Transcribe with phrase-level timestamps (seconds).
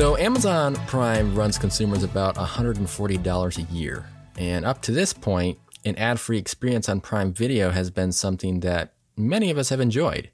[0.00, 4.06] So, Amazon Prime runs consumers about $140 a year.
[4.38, 8.60] And up to this point, an ad free experience on Prime Video has been something
[8.60, 10.30] that many of us have enjoyed.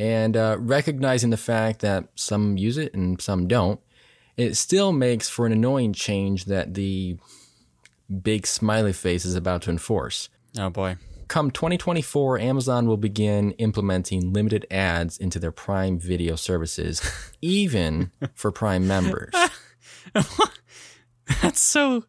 [0.00, 3.78] And uh, recognizing the fact that some use it and some don't,
[4.36, 7.16] it still makes for an annoying change that the
[8.20, 10.28] big smiley face is about to enforce.
[10.58, 10.96] Oh boy.
[11.28, 17.02] Come 2024, Amazon will begin implementing limited ads into their Prime Video services,
[17.40, 19.34] even for Prime members.
[21.42, 22.04] That's so.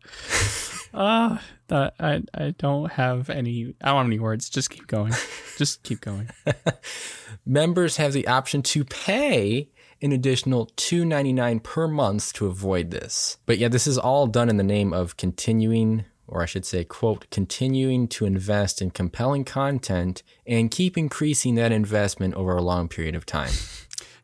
[0.93, 3.75] Uh, that I I don't have any.
[3.81, 4.49] I don't have any words.
[4.49, 5.13] Just keep going.
[5.57, 6.29] Just keep going.
[7.45, 9.69] Members have the option to pay
[10.01, 13.37] an additional $2.99 per month to avoid this.
[13.45, 16.83] But yeah, this is all done in the name of continuing or I should say,
[16.83, 22.87] quote, continuing to invest in compelling content and keep increasing that investment over a long
[22.87, 23.51] period of time.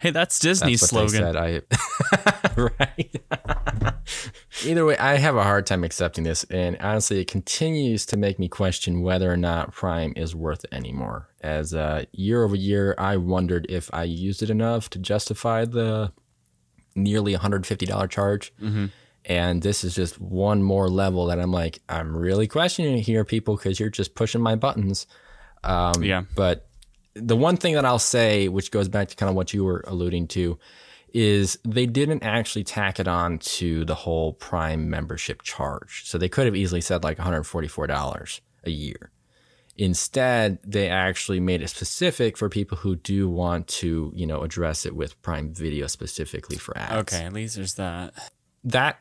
[0.01, 1.37] Hey, that's Disney's that's slogan.
[1.37, 1.61] I,
[2.57, 3.21] right.
[4.65, 8.39] Either way, I have a hard time accepting this, and honestly, it continues to make
[8.39, 11.29] me question whether or not Prime is worth it anymore.
[11.41, 16.11] As uh, year over year, I wondered if I used it enough to justify the
[16.95, 18.53] nearly $150 charge.
[18.59, 18.85] Mm-hmm.
[19.25, 23.23] And this is just one more level that I'm like, I'm really questioning it here,
[23.23, 25.05] people, because you're just pushing my buttons.
[25.63, 26.23] Um, yeah.
[26.35, 26.67] But
[27.13, 29.83] the one thing that I'll say, which goes back to kind of what you were
[29.87, 30.57] alluding to,
[31.13, 36.03] is they didn't actually tack it on to the whole Prime membership charge.
[36.05, 39.11] So they could have easily said like $144 a year.
[39.77, 44.85] Instead, they actually made it specific for people who do want to, you know, address
[44.85, 47.13] it with Prime Video specifically for ads.
[47.13, 48.13] Okay, at least there's that.
[48.63, 48.99] That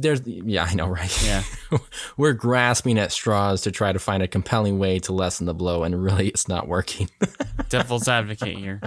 [0.00, 1.24] there's yeah i know right?
[1.24, 1.42] Yeah.
[2.16, 5.84] We're grasping at straws to try to find a compelling way to lessen the blow
[5.84, 7.08] and really it's not working.
[7.68, 8.80] Devil's advocate here.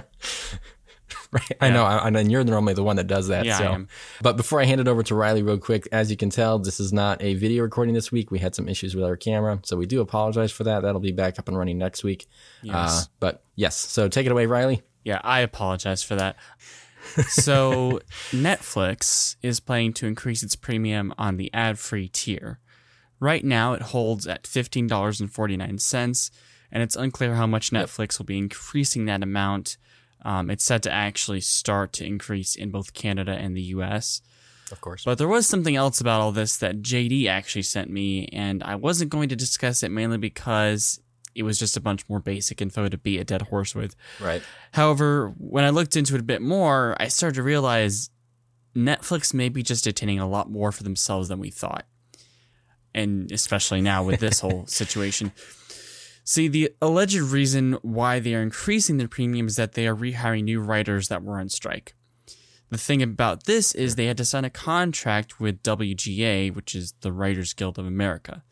[1.30, 1.42] Right.
[1.50, 1.56] Yeah.
[1.60, 1.84] i know.
[1.84, 3.64] I, and you're normally the one that does that yeah, so.
[3.64, 3.88] I am.
[4.22, 6.78] but before i hand it over to riley real quick as you can tell this
[6.78, 8.30] is not a video recording this week.
[8.30, 10.82] We had some issues with our camera so we do apologize for that.
[10.82, 12.26] That'll be back up and running next week.
[12.62, 12.74] Yes.
[12.74, 13.76] Uh, but yes.
[13.76, 14.82] So take it away riley.
[15.02, 16.36] Yeah i apologize for that
[17.28, 18.00] so
[18.30, 22.60] Netflix is planning to increase its premium on the ad-free tier.
[23.20, 26.30] Right now, it holds at fifteen dollars and forty-nine cents,
[26.70, 29.76] and it's unclear how much Netflix will be increasing that amount.
[30.24, 34.22] Um, it's set to actually start to increase in both Canada and the U.S.
[34.72, 35.04] Of course.
[35.04, 38.74] But there was something else about all this that JD actually sent me, and I
[38.74, 41.00] wasn't going to discuss it mainly because
[41.34, 43.96] it was just a bunch more basic info to beat a dead horse with.
[44.20, 44.42] Right.
[44.72, 48.10] However, when I looked into it a bit more, I started to realize
[48.76, 51.86] Netflix may be just attaining a lot more for themselves than we thought.
[52.94, 55.32] And especially now with this whole situation.
[56.22, 60.44] See, the alleged reason why they are increasing their premium is that they are rehiring
[60.44, 61.94] new writers that were on strike.
[62.70, 66.94] The thing about this is they had to sign a contract with WGA, which is
[67.02, 68.42] the Writers Guild of America.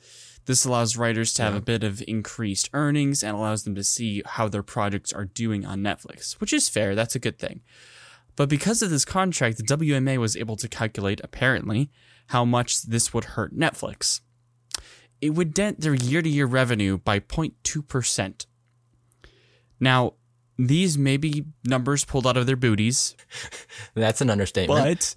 [0.46, 4.22] This allows writers to have a bit of increased earnings and allows them to see
[4.26, 6.94] how their projects are doing on Netflix, which is fair.
[6.94, 7.60] That's a good thing.
[8.34, 11.90] But because of this contract, the WMA was able to calculate, apparently,
[12.28, 14.20] how much this would hurt Netflix.
[15.20, 18.46] It would dent their year to year revenue by 0.2%.
[19.78, 20.14] Now,
[20.58, 23.14] these may be numbers pulled out of their booties.
[23.94, 24.84] That's an understatement.
[24.84, 25.14] But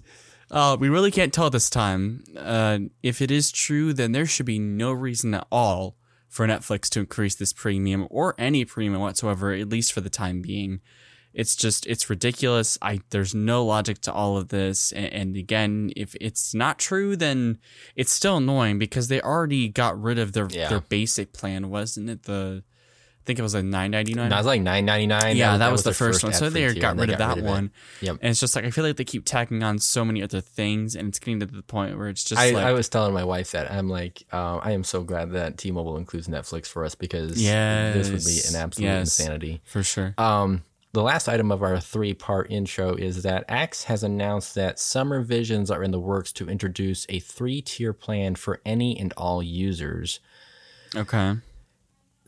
[0.50, 2.24] uh, we really can't tell this time.
[2.36, 5.96] Uh, if it is true, then there should be no reason at all
[6.28, 10.42] for Netflix to increase this premium or any premium whatsoever, at least for the time
[10.42, 10.80] being.
[11.32, 12.78] It's just it's ridiculous.
[12.80, 14.90] I there's no logic to all of this.
[14.92, 17.58] And, and again, if it's not true, then
[17.94, 20.70] it's still annoying because they already got rid of their Yeah.
[20.70, 22.22] their basic plan, wasn't it?
[22.22, 22.64] The
[23.26, 24.30] think it was a nine ninety nine.
[24.30, 25.36] No, it was like nine ninety nine.
[25.36, 26.32] Yeah, that, was, the first, one.
[26.32, 27.44] So they tier, got rid of that it.
[27.44, 27.72] one.
[28.00, 28.18] Yep.
[28.22, 30.94] And it's just like I feel like they keep tacking on so many other things,
[30.94, 33.24] and it's getting to the point where it's just I, like, I was telling my
[33.24, 36.94] wife that I'm like, um, I am so glad that T-Mobile includes Netflix for us
[36.94, 39.18] because this would be an absolute yes.
[39.18, 39.60] insanity.
[39.64, 40.14] for sure.
[40.16, 40.62] Um,
[40.92, 45.70] the last item of our three-part intro is that X has announced that some revisions
[45.70, 50.20] are in the works to introduce a three-tier plan for any and all users.
[50.94, 51.34] okay.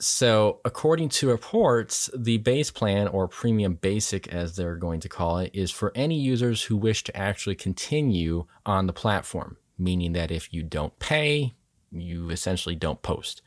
[0.01, 5.39] So, according to reports, the base plan, or premium basic as they're going to call
[5.39, 10.31] it, is for any users who wish to actually continue on the platform, meaning that
[10.31, 11.55] if you don't pay,
[11.91, 13.43] you essentially don't post.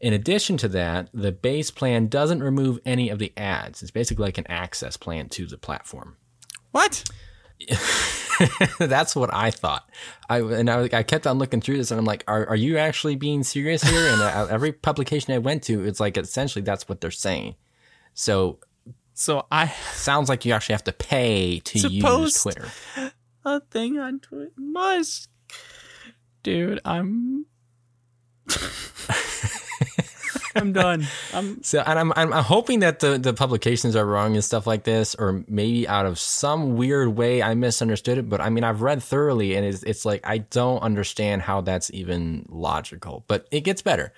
[0.00, 3.82] In addition to that, the base plan doesn't remove any of the ads.
[3.82, 6.16] It's basically like an access plan to the platform.
[6.70, 7.02] What?
[8.78, 9.88] That's what I thought.
[10.28, 12.78] I and I, I kept on looking through this, and I'm like, "Are are you
[12.78, 16.88] actually being serious here?" And uh, every publication I went to, it's like essentially that's
[16.88, 17.56] what they're saying.
[18.14, 18.58] So
[19.14, 22.42] So I sounds like you actually have to pay to To use?
[22.42, 22.68] Twitter.
[23.44, 24.52] a thing on Twitter.
[24.56, 25.28] Musk,
[26.42, 27.46] dude, I'm.
[30.58, 31.06] I'm done.
[31.32, 34.66] I'm So, and I'm, I'm I'm hoping that the the publications are wrong and stuff
[34.66, 38.28] like this, or maybe out of some weird way I misunderstood it.
[38.28, 41.90] But I mean, I've read thoroughly, and it's it's like I don't understand how that's
[41.92, 43.24] even logical.
[43.28, 44.12] But it gets better,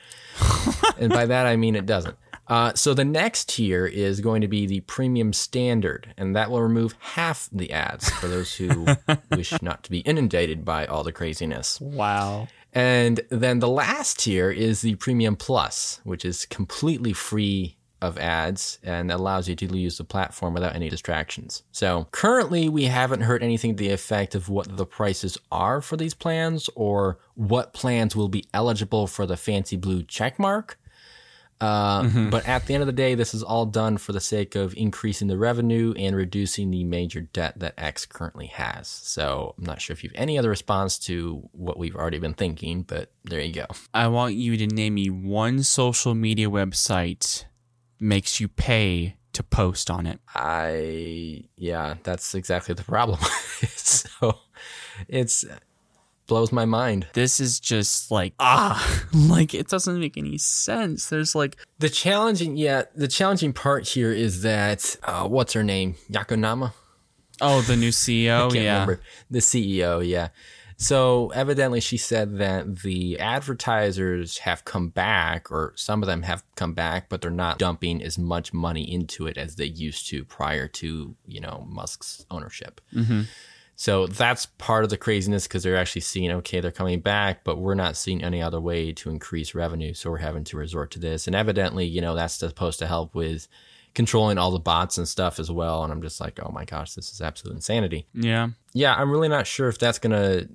[0.99, 2.17] and by that I mean it doesn't.
[2.51, 6.61] Uh, so the next tier is going to be the premium standard, and that will
[6.61, 8.87] remove half the ads for those who
[9.31, 11.81] wish not to be inundated by all the craziness.
[11.81, 12.49] wow.
[12.72, 18.78] And then the last tier is the Premium Plus, which is completely free of ads
[18.82, 21.62] and allows you to use the platform without any distractions.
[21.72, 25.96] So currently, we haven't heard anything to the effect of what the prices are for
[25.96, 30.38] these plans or what plans will be eligible for the fancy blue check
[31.61, 34.55] Uh, But at the end of the day, this is all done for the sake
[34.55, 38.89] of increasing the revenue and reducing the major debt that X currently has.
[38.89, 42.35] So I'm not sure if you have any other response to what we've already been
[42.35, 43.67] thinking, but there you go.
[43.93, 47.45] I want you to name me one social media website
[47.99, 50.21] makes you pay to post on it.
[50.35, 53.21] I, yeah, that's exactly the problem.
[53.69, 54.39] so
[55.09, 55.45] it's
[56.31, 57.09] blows my mind.
[57.12, 61.09] This is just like ah, like it doesn't make any sense.
[61.09, 65.97] There's like The challenging, yeah, the challenging part here is that, uh, what's her name?
[66.11, 66.73] Yakonama?
[67.41, 68.61] oh the new CEO, yeah.
[68.61, 69.00] remember.
[69.29, 70.29] The CEO, yeah.
[70.77, 76.43] So evidently, she said that the advertisers have come back, or some of them have
[76.55, 80.25] come back, but they're not dumping as much money into it as they used to
[80.25, 82.81] prior to you know Musk's ownership.
[83.81, 87.56] So that's part of the craziness because they're actually seeing, okay, they're coming back, but
[87.56, 89.94] we're not seeing any other way to increase revenue.
[89.94, 91.27] So we're having to resort to this.
[91.27, 93.49] And evidently, you know, that's supposed to help with
[93.94, 95.82] controlling all the bots and stuff as well.
[95.82, 98.06] And I'm just like, oh my gosh, this is absolute insanity.
[98.12, 98.50] Yeah.
[98.75, 100.47] Yeah, I'm really not sure if that's going to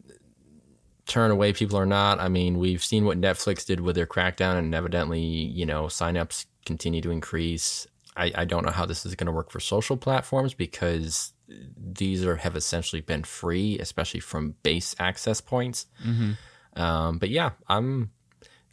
[1.07, 2.19] turn away people or not.
[2.19, 6.45] I mean, we've seen what Netflix did with their crackdown, and evidently, you know, signups
[6.63, 7.87] continue to increase.
[8.15, 12.25] I, I don't know how this is going to work for social platforms because these
[12.25, 15.85] are have essentially been free, especially from base access points.
[16.75, 18.11] Um, but yeah, I'm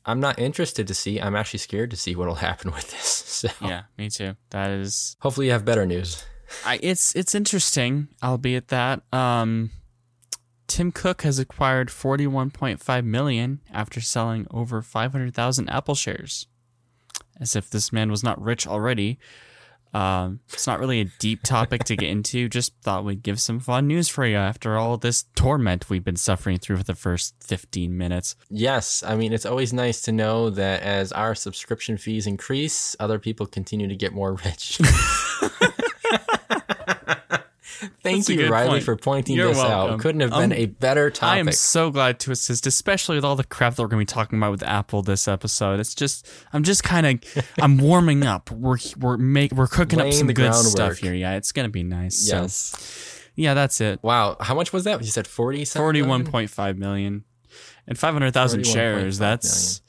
[0.05, 1.21] I'm not interested to see.
[1.21, 3.07] I'm actually scared to see what'll happen with this.
[3.33, 4.37] So Yeah, me too.
[4.51, 6.25] That is hopefully you have better news.
[6.65, 9.71] I, it's it's interesting, albeit that um,
[10.67, 16.47] Tim Cook has acquired 41.5 million after selling over 500,000 Apple shares.
[17.41, 19.19] As if this man was not rich already.
[19.95, 22.49] Um, it's not really a deep topic to get into.
[22.53, 26.17] Just thought we'd give some fun news for you after all this torment we've been
[26.17, 28.37] suffering through for the first 15 minutes.
[28.49, 33.19] Yes, I mean it's always nice to know that as our subscription fees increase, other
[33.19, 34.81] people continue to get more rich.
[38.03, 38.85] Thank That's you, Riley, point.
[38.85, 39.95] for pointing You're this welcome.
[39.95, 40.01] out.
[40.01, 41.41] Couldn't have been Um, a better I topic.
[41.41, 44.15] am so glad to assist, especially with all the crap that we're going to be
[44.15, 45.81] talking about with Apple this episode.
[45.81, 48.51] It's just, I'm just kind of, I'm warming up.
[48.51, 51.15] We're we're make we're cooking up some good stuff here.
[51.15, 52.29] Yeah, it's going to be nice.
[52.29, 52.55] yes.
[52.55, 53.99] So, yeah, that's it.
[54.03, 55.01] Wow, how much was that?
[55.03, 55.65] You said forty.
[55.65, 57.25] Forty-one point five million
[57.87, 59.19] and five hundred thousand 41.5 shares.
[59.19, 59.81] That's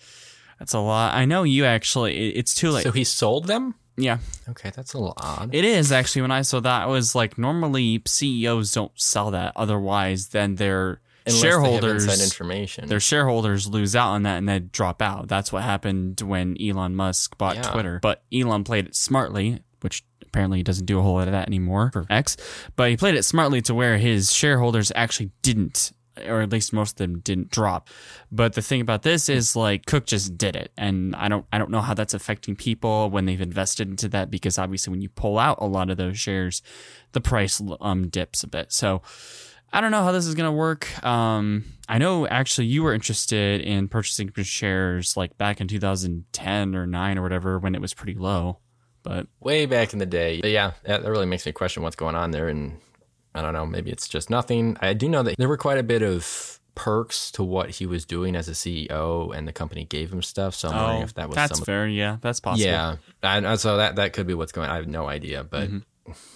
[0.59, 1.13] that's a lot.
[1.13, 2.29] I know you actually.
[2.35, 2.83] It's too late.
[2.83, 3.75] So he sold them.
[3.97, 4.17] Yeah,
[4.49, 5.53] Okay, that's a little odd.
[5.53, 6.21] it is actually.
[6.23, 9.53] When I saw that, I was like, normally CEOs don't sell that.
[9.55, 12.87] Otherwise, then their Unless they shareholders inside information.
[12.89, 15.27] their shareholders lose out on that and they drop out.
[15.27, 17.61] That's what happened when Elon Musk bought Yeah.
[17.71, 17.99] Twitter.
[18.01, 21.47] But Elon played it smartly, which apparently he doesn't do a whole lot of that
[21.47, 22.35] anymore for X.
[22.75, 25.91] But he played it smartly to where his shareholders actually didn't
[26.27, 27.89] or at least most of them didn't drop.
[28.31, 30.71] But the thing about this is like Cook just did it.
[30.77, 34.29] And I don't I don't know how that's affecting people when they've invested into that
[34.29, 36.61] because obviously when you pull out a lot of those shares,
[37.13, 38.71] the price um dips a bit.
[38.71, 39.01] So
[39.73, 41.03] I don't know how this is going to work.
[41.03, 46.85] Um, I know actually you were interested in purchasing shares like back in 2010 or
[46.85, 48.59] 9 or whatever when it was pretty low.
[49.01, 50.41] But way back in the day.
[50.43, 52.49] Yeah, that really makes me question what's going on there.
[52.49, 52.79] And
[53.35, 54.77] I don't know, maybe it's just nothing.
[54.81, 58.03] I do know that there were quite a bit of perks to what he was
[58.05, 60.55] doing as a CEO, and the company gave him stuff.
[60.55, 61.65] So I'm wondering if that was Oh, that's some.
[61.65, 61.87] fair.
[61.87, 62.65] Yeah, that's possible.
[62.69, 64.69] Yeah, and and so that that could be what's going.
[64.69, 64.73] on.
[64.73, 65.67] I have no idea, but.
[65.67, 65.77] Mm-hmm.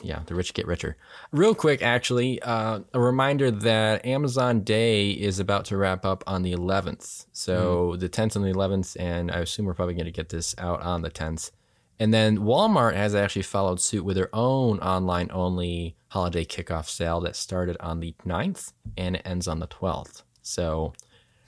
[0.02, 0.96] Yeah, the rich get richer.
[1.34, 6.44] Real quick, actually, uh, a reminder that Amazon Day is about to wrap up on
[6.44, 7.26] the 11th.
[7.34, 8.00] So Mm-hmm.
[8.00, 10.82] the 10th and the 11th, and I assume we're probably going to get this out
[10.84, 11.52] on the 10th.
[12.00, 17.20] And then Walmart has actually followed suit with their own online only holiday kickoff sale
[17.22, 20.22] that started on the 9th and it ends on the 12th.
[20.42, 20.94] So,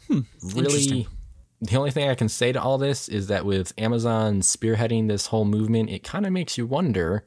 [0.10, 1.08] really, Hmm, Interesting.
[1.62, 5.28] the only thing I can say to all this is that with Amazon spearheading this
[5.28, 7.26] whole movement, it kind of makes you wonder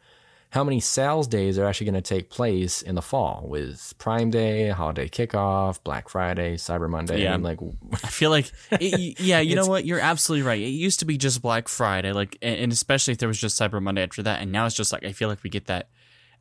[0.53, 4.31] how many sales days are actually going to take place in the fall with Prime
[4.31, 7.23] Day, holiday kickoff, Black Friday, Cyber Monday.
[7.23, 7.33] Yeah.
[7.33, 7.59] I'm like,
[8.05, 9.87] I feel like, it, yeah, you know what?
[9.87, 10.61] You're absolutely right.
[10.61, 13.81] It used to be just Black Friday, like, and especially if there was just Cyber
[13.81, 15.89] Monday after that, and now it's just like I feel like we get that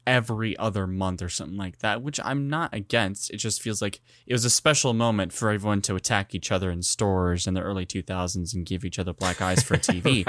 [0.06, 3.32] every other month or something like that, which I'm not against.
[3.32, 6.70] It just feels like it was a special moment for everyone to attack each other
[6.70, 10.26] in stores in the early 2000s and give each other black eyes for TV.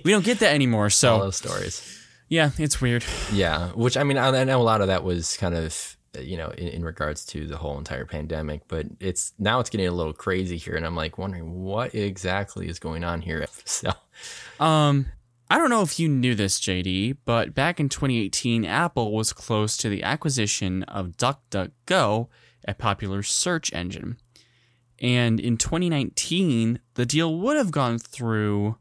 [0.04, 0.84] We don't get that anymore.
[0.84, 2.05] all So those stories.
[2.28, 3.04] Yeah, it's weird.
[3.32, 6.36] Yeah, which I mean, I I know a lot of that was kind of you
[6.36, 9.92] know in, in regards to the whole entire pandemic, but it's now it's getting a
[9.92, 13.46] little crazy here, and I'm like wondering what exactly is going on here.
[13.64, 13.92] So
[14.58, 15.06] Um,
[15.48, 19.76] I don't know if you knew this, JD, but back in 2018, Apple was close
[19.76, 22.28] to the acquisition of DuckDuckGo,
[22.66, 24.16] a popular search engine.
[24.98, 28.76] And in 2019, the deal would have gone through,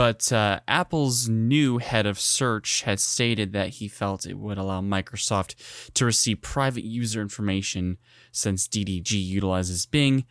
[0.00, 4.80] but uh, Apple's new head of search has stated that he felt it would allow
[4.80, 5.56] Microsoft
[5.92, 7.98] to receive private user information
[8.32, 10.24] since DDG utilizes Bing.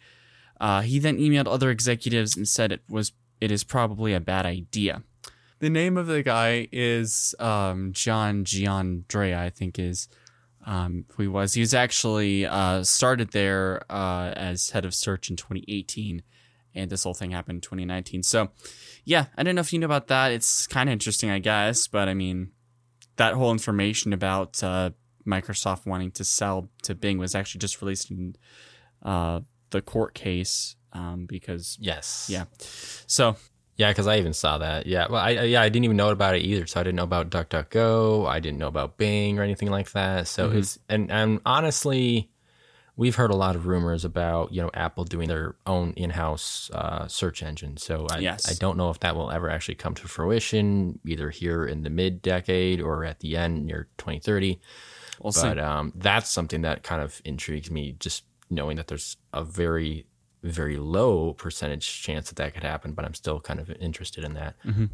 [0.59, 4.47] Uh, he then emailed other executives and said it was it is probably a bad
[4.47, 5.03] idea.
[5.59, 10.07] The name of the guy is um, John Giannandrea, I think is
[10.65, 11.53] um, who he was.
[11.53, 16.23] He was actually uh, started there uh, as head of search in 2018,
[16.73, 18.23] and this whole thing happened in 2019.
[18.23, 18.49] So,
[19.09, 20.31] yeah, I don't know if you know about that.
[20.31, 22.51] It's kind of interesting, I guess, but I mean,
[23.15, 24.91] that whole information about uh,
[25.25, 28.35] Microsoft wanting to sell to Bing was actually just released in
[29.01, 29.39] uh,
[29.71, 32.45] the court case um, because yes, yeah.
[33.07, 33.35] So
[33.77, 34.85] yeah, because I even saw that.
[34.85, 36.67] Yeah, well, I yeah I didn't even know about it either.
[36.67, 38.27] So I didn't know about DuckDuckGo.
[38.27, 40.27] I didn't know about Bing or anything like that.
[40.27, 40.55] So Mhm.
[40.55, 42.29] it's and and honestly,
[42.99, 47.07] we've heard a lot of rumors about you know Apple doing their own in-house uh,
[47.07, 47.77] search engine.
[47.77, 48.51] So I Yes.
[48.51, 51.89] I don't know if that will ever actually come to fruition, either here in the
[51.89, 54.59] mid-decade or at the end near 2030.
[55.21, 55.31] we'll.
[55.33, 60.05] But um, that's something that kind of intrigues me, just knowing that there's a very,
[60.43, 62.91] very low percentage chance that that could happen.
[62.91, 64.55] But I'm still kind of interested in that.
[64.65, 64.89] Mhm.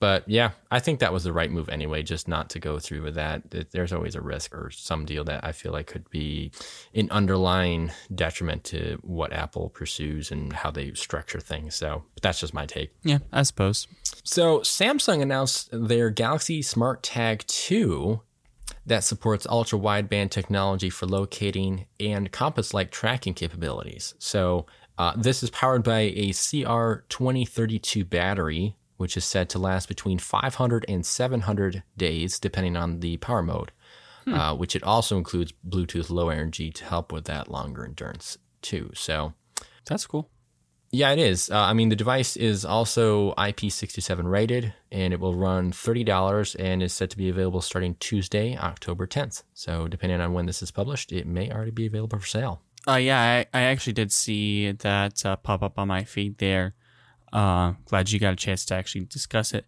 [0.00, 3.02] But yeah, I think that was the right move anyway, just not to go through
[3.02, 3.42] with that.
[3.72, 6.52] There's always a risk or some deal that I feel like could be
[6.94, 11.74] an underlying detriment to what Apple pursues and how they structure things.
[11.74, 12.92] So but that's just my take.
[13.02, 13.88] Yeah, I suppose.
[14.22, 18.20] So Samsung announced their Galaxy Smart Tag 2
[18.86, 24.14] that supports ultra wideband technology for locating and compass like tracking capabilities.
[24.18, 30.18] So uh, this is powered by a CR2032 battery, which is said to last between
[30.18, 33.72] 500 and 700 days, depending on the power mode,
[34.26, 38.90] uh, which it also includes Bluetooth Low Energy to help with that longer endurance too.
[38.94, 39.32] So
[39.86, 40.28] That's cool.
[40.90, 41.48] yeah, it is.
[41.50, 46.54] Uh, I mean, the device is also IP67 rated, and it will run thirty dollars,
[46.56, 49.44] and is set to be available starting Tuesday, October tenth.
[49.54, 52.60] So, depending on when this is published, it may already be available for sale.
[52.86, 53.20] Uh, yeah,
[53.52, 56.74] I, I actually did see that uh, pop up on my feed there.
[57.32, 59.66] Uh, glad you got a chance to actually discuss it.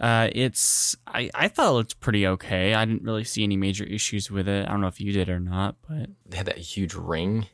[0.00, 2.72] Uh, it's I, I thought it looked pretty okay.
[2.72, 4.66] I didn't really see any major issues with it.
[4.66, 7.46] I don't know if you did or not, but They had that huge ring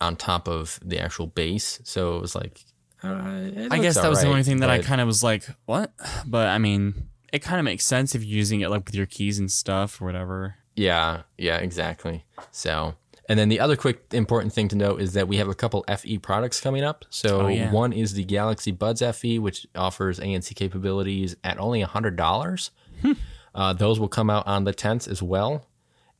[0.00, 2.60] on top of the actual base, so it was like.
[3.02, 5.44] Uh, it I guess that was the only thing that I kind of was like,
[5.66, 5.92] what?
[6.26, 9.06] But I mean, it kind of makes sense if you're using it like with your
[9.06, 10.56] keys and stuff or whatever.
[10.74, 12.24] Yeah, yeah, exactly.
[12.50, 12.94] So,
[13.28, 15.84] and then the other quick important thing to note is that we have a couple
[15.98, 17.04] FE products coming up.
[17.10, 17.70] So, Oh, yeah.
[17.72, 22.70] one is the Galaxy Buds FE, which offers ANC capabilities at only $100.
[23.02, 23.12] Hmm.
[23.54, 25.66] Uh, those will come out on the 10th as well.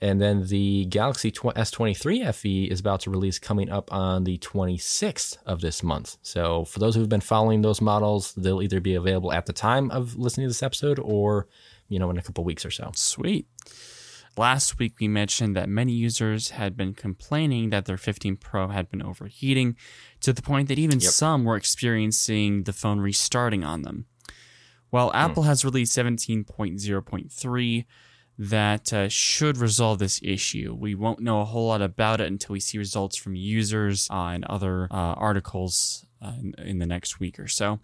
[0.00, 4.36] And then the Galaxy tw- S23 FE is about to release coming up on the
[4.38, 6.16] 26th of this month.
[6.22, 9.90] So, for those who've been following those models, they'll either be available at the time
[9.90, 11.46] of listening to this episode or,
[11.88, 12.90] you know, in a couple weeks or so.
[12.94, 13.46] Sweet.
[14.36, 18.90] Last week, we mentioned that many users had been complaining that their 15 Pro had
[18.90, 19.76] been overheating
[20.20, 21.12] to the point that even Yep.
[21.12, 24.06] some were experiencing the phone restarting on them.
[24.90, 27.84] Well, Apple has released 17.0.3
[28.36, 30.74] that uh, should resolve this issue.
[30.76, 34.30] We won't know a whole lot about it until we see results from users uh,
[34.32, 37.78] and other uh, articles uh, in, in the next week or so.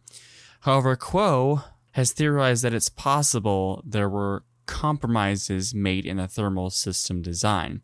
[0.61, 7.21] However, Kuo has theorized that it's possible there were compromises made in the thermal system
[7.23, 7.83] design.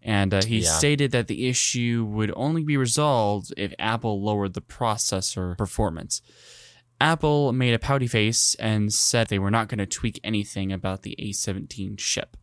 [0.00, 0.70] And uh, he Yeah.
[0.78, 6.22] stated that the issue would only be resolved if Apple lowered the processor performance.
[7.00, 11.02] Apple made a pouty face and said they were not going to tweak anything about
[11.02, 12.36] the A17 chip.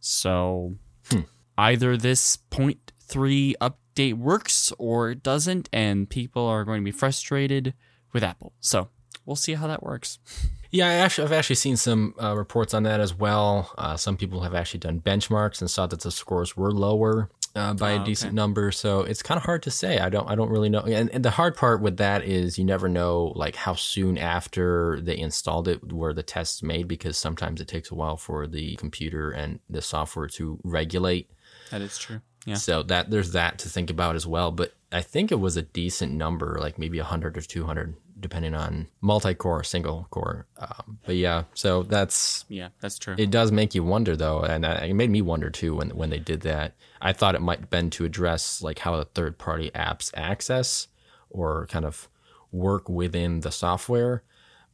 [0.00, 0.76] So
[1.10, 1.20] Hmm.
[1.58, 7.74] either this 0.3 update works or it doesn't, and people are going to be frustrated
[8.12, 8.52] with Apple.
[8.60, 8.88] So
[9.26, 10.18] we'll see how that works.
[10.72, 13.70] Yeah, I actually, I've actually seen some uh, reports on that as well.
[13.78, 17.74] Uh, some people have actually done benchmarks and saw that the scores were lower uh,
[17.74, 18.04] by Oh, a okay.
[18.06, 18.72] decent number.
[18.72, 19.98] So it's kind of hard to say.
[19.98, 20.80] I don't, I don't really know.
[20.80, 24.98] And, and the hard part with that is you never know like how soon after
[25.02, 28.74] they installed it were the tests made because sometimes it takes a while for the
[28.76, 31.30] computer and the software to regulate.
[31.70, 32.22] That is true.
[32.46, 32.54] Yeah.
[32.54, 34.50] So that there's that to think about as well.
[34.50, 38.88] But I think it was a decent number, like maybe 100 or 200, depending on
[39.02, 40.46] multi-core single core.
[40.58, 43.14] Um, but yeah, so that's Yeah, that's true.
[43.18, 43.30] it.
[43.30, 46.18] Does make you wonder though, and uh, it made me wonder too when when they
[46.18, 46.74] did that.
[47.00, 50.88] I thought it might have been to address like how the third-party apps access
[51.28, 52.08] or kind of
[52.52, 54.22] work within the software.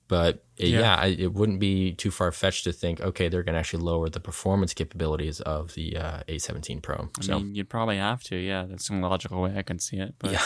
[0.08, 0.80] But Yeah.
[0.80, 3.82] yeah, I, it wouldn't be too far fetched to think, okay, they're going to actually
[3.84, 6.96] lower the performance capabilities of the uh, A17 Pro.
[7.18, 8.36] I So mean, you'd probably have to.
[8.36, 10.14] Yeah, that's the logical way I can see it.
[10.18, 10.42] But yeah,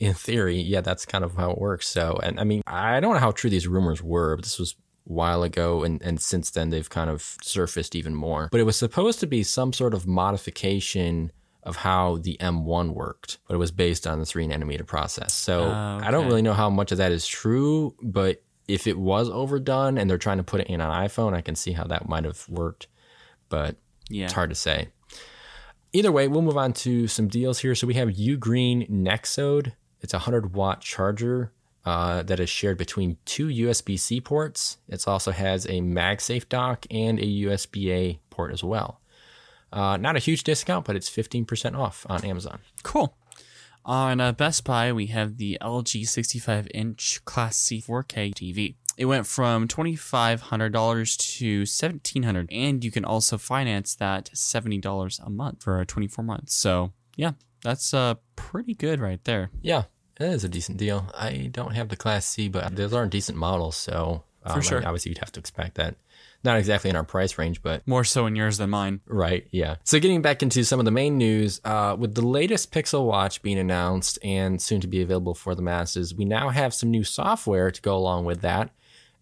[0.00, 1.86] in theory, yeah, that's kind of how it works.
[1.88, 4.72] So, and I mean, I don't know how true these rumors were, but this was
[5.08, 8.48] a while ago, and, and since then they've kind of surfaced even more.
[8.50, 11.32] But it was supposed to be some sort of modification
[11.64, 15.32] of how the M1 worked, but it was based on the three nanometer process.
[15.32, 18.42] So Ah, I don't really know how much of that is true, but
[18.72, 21.54] if it was overdone and they're trying to put it in an iPhone, I can
[21.54, 22.86] see how that might have worked.
[23.50, 23.76] But
[24.08, 24.88] yeah, it's hard to say.
[25.92, 27.74] Either way, we'll move on to some deals here.
[27.74, 29.72] So we have Ugreen Nexode.
[30.00, 31.52] It's a 100 watt charger
[31.84, 34.78] uh, that is shared between two USB C ports.
[34.88, 39.00] It also has a MagSafe dock and a USB A port as well.
[39.70, 42.60] Uh, not a huge discount, but it's 15% off on Amazon.
[42.82, 43.16] cool.
[43.84, 48.76] On uh, Best Buy, we have the LG 65 inch Class C 4K TV.
[48.96, 54.30] It went from twenty five hundred dollars to $1,700, and you can also finance that
[54.34, 56.54] seventy dollars a month for twenty four months.
[56.54, 59.50] So yeah, that's uh pretty good right there.
[59.62, 59.84] Yeah,
[60.20, 61.10] it is a decent deal.
[61.14, 63.76] I don't have the Class C, but those are decent models.
[63.76, 64.86] So um, I mean, sure.
[64.86, 65.94] obviously, you'd have to expect that.
[66.44, 69.00] Not exactly in our price range, but More so in yours than mine.
[69.06, 69.76] Right, yeah.
[69.84, 73.42] So getting back into some of the main news, uh, with the latest Pixel Watch
[73.42, 77.04] being announced and soon to be available for the masses, we now have some new
[77.04, 78.70] software to go along with that.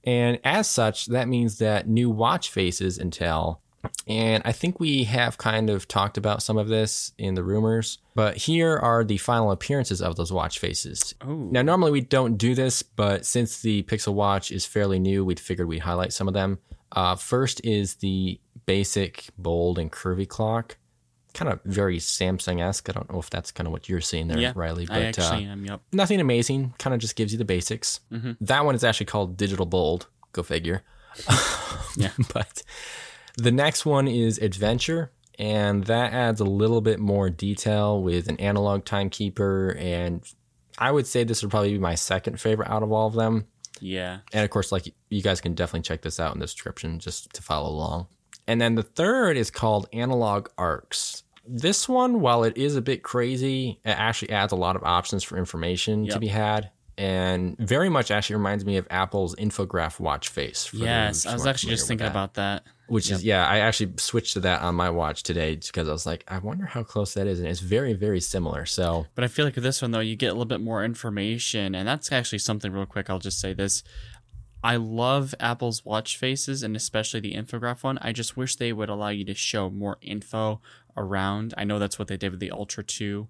[0.04, 3.59] And as such, that means that new watch faces Intel.
[4.07, 7.99] And I think we have kind of talked about some of this in the rumors,
[8.14, 11.14] but here are the final appearances of those watch faces.
[11.23, 15.25] Oh, Now, normally we don't do this, but since the Pixel Watch is fairly new,
[15.25, 16.59] we figured we'd highlight some of them.
[16.93, 20.77] Uh, first is the basic, bold, and curvy clock.
[21.33, 22.88] Kind of very Samsung esque.
[22.90, 24.87] I don't know if that's kind of what you're seeing there, yeah, Riley.
[24.87, 25.64] But I actually uh, am.
[25.64, 25.81] Yep.
[25.93, 26.75] nothing amazing.
[26.79, 28.01] Kind of just gives you the basics.
[28.12, 28.37] Mhm.
[28.40, 30.09] That one is actually called Digital Bold.
[30.33, 30.83] Go figure.
[31.97, 32.11] Yeah.
[32.33, 32.62] but
[33.40, 38.37] the next one is Adventure, and that adds a little bit more detail with an
[38.37, 39.76] analog timekeeper.
[39.79, 40.22] And
[40.79, 43.46] I would say this would probably be my second favorite out of all of them.
[43.81, 44.18] Yeah.
[44.33, 47.33] And of course, like you guys can definitely check this out in the description just
[47.35, 48.09] to follow along.
[48.46, 51.22] And then the third is called Analog Arcs.
[51.46, 55.24] This one, while it is a bit crazy, it actually adds a lot of options
[55.24, 56.70] for information to be had.
[57.00, 60.68] And very much actually reminds me of Apple's infograph watch face.
[60.74, 62.10] Yes, I was actually just thinking that.
[62.10, 62.64] about that.
[62.88, 66.04] Which is yeah, I actually switched to that on my watch today because I was
[66.04, 68.66] like, I wonder how close that is, and it's very very similar.
[68.66, 70.84] So But I feel like with this one though, you get a little bit more
[70.84, 73.08] information, and that's actually something real quick.
[73.08, 73.82] I'll just say this:
[74.62, 77.96] I love Apple's watch faces, and especially the infograph one.
[78.02, 80.60] I just wish they would allow you to show more info
[80.98, 81.54] around.
[81.56, 83.28] I know that's what they did with the Ultra Two,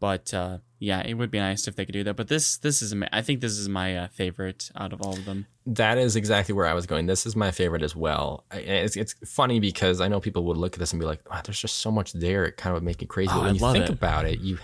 [0.00, 2.16] but uh, yeah, it would be nice if they could do that.
[2.16, 5.24] But this this is I think this is my uh, favorite out of all of
[5.24, 5.46] them.
[5.64, 7.06] that is exactly where I was going.
[7.06, 8.44] This is my favorite as well.
[8.52, 11.40] It's it's funny because I know people would look at this and be like, wow,
[11.44, 13.30] "There's just so much there." It kind of would make it crazy.
[13.32, 13.90] Oh, when I you think it.
[13.90, 14.58] about it, you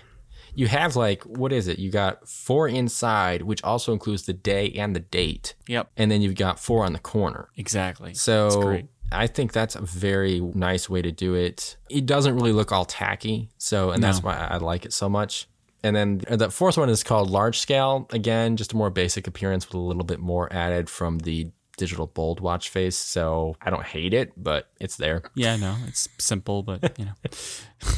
[0.57, 1.79] you have like what is it?
[1.79, 6.21] You got four inside, which also includes the day and the date, Yep, and then
[6.21, 7.49] you've got four on the corner.
[7.57, 8.15] exactly.
[8.15, 8.83] So.
[9.11, 11.79] I think that's a very nice way to do it.
[11.89, 15.49] It doesn't really look all tacky, so and that's why I like it so much.
[15.83, 18.09] And then the fourth one is called large scale.
[18.11, 22.09] Again, just a more basic appearance with a little bit more added from the digital
[22.09, 22.97] bold watch face.
[22.97, 25.23] So I don't hate it, but it's there.
[25.35, 27.13] Yeah, no, it's simple, but you know,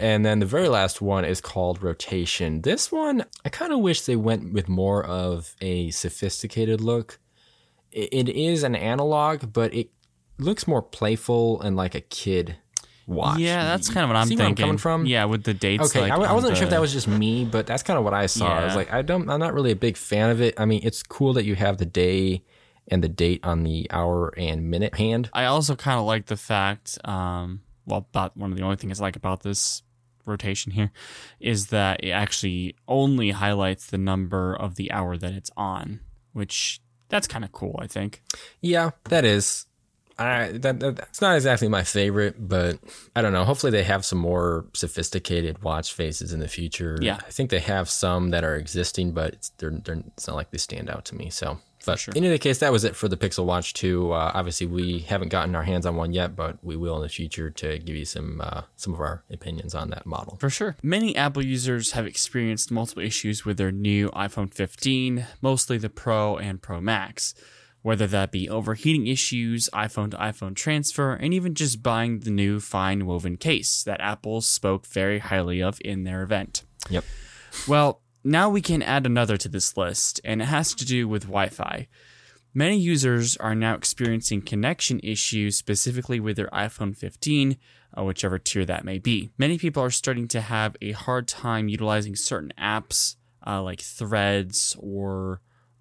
[0.00, 2.62] And then the very last one is called rotation.
[2.62, 7.18] This one, I kind of wish they went with more of a sophisticated look.
[7.92, 9.90] It is an analog, but it
[10.38, 12.56] looks more playful and like a kid
[13.10, 13.38] watch.
[13.38, 14.64] yeah, that's kind of what I'm See thinking.
[14.64, 15.04] I'm coming from?
[15.06, 15.90] Yeah, with the dates.
[15.90, 18.04] Okay, like, I, I wasn't sure if that was just me, but that's kind of
[18.04, 18.46] what I saw.
[18.60, 20.54] I was like, I don't, I'm not really a big fan of it.
[20.58, 22.42] I mean, it's cool that you have the day
[22.88, 25.28] and the date on the hour and minute hand.
[25.32, 29.00] I also kind of like the fact, um, well, about one of the only things
[29.00, 29.82] I like about this
[30.26, 30.92] rotation here
[31.40, 36.00] is that it actually only highlights the number of the hour that it's on,
[36.32, 38.22] which That's kind of cool, I think.
[38.60, 39.66] Yeah, that is.
[40.20, 42.78] I that, that that's not exactly my favorite, but
[43.16, 43.44] I don't know.
[43.44, 46.98] Hopefully, they have some more sophisticated watch faces in the future.
[47.00, 47.18] Yeah.
[47.26, 50.50] I think they have some that are existing, but it's, they're, they're it's not like
[50.50, 51.30] they stand out to me.
[51.30, 52.12] So, but sure.
[52.14, 54.12] in any case, that was it for the Pixel Watch Two.
[54.12, 57.08] Uh, obviously, we haven't gotten our hands on one yet, but we will in the
[57.08, 60.36] future to give you some uh, some of our opinions on that model.
[60.38, 60.76] For sure.
[60.82, 66.36] Many Apple users have experienced multiple issues with their new iPhone 15, mostly the Pro
[66.36, 67.34] and Pro Max,
[67.82, 72.60] whether that be overheating issues, iPhone to iPhone transfer, and even just buying the new
[72.60, 76.64] fine woven case that Apple spoke very highly of in their event.
[76.90, 77.04] Yep.
[77.66, 81.22] Well, now we can add another to this list, and it has to do with
[81.22, 81.88] Wi Fi.
[82.52, 87.56] Many users are now experiencing connection issues, specifically with their iPhone 15,
[87.96, 89.30] uh, whichever tier that may be.
[89.38, 93.16] Many people are starting to have a hard time utilizing certain apps
[93.46, 95.40] uh, like Threads or